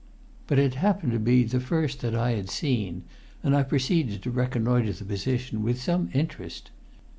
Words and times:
But 0.47 0.57
it 0.57 0.73
happened 0.73 1.11
to 1.11 1.19
be 1.19 1.43
the 1.43 1.59
first 1.59 1.99
that 2.01 2.15
I 2.15 2.31
had 2.31 2.49
seen, 2.49 3.03
and 3.43 3.55
I 3.55 3.61
proceeded 3.61 4.23
to 4.23 4.31
reconnoitre 4.31 4.93
the 4.93 5.05
position 5.05 5.61
with 5.61 5.79
some 5.79 6.09
interest. 6.11 6.71